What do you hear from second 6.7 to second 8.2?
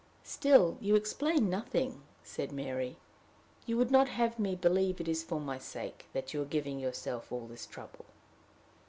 yourself all this trouble?"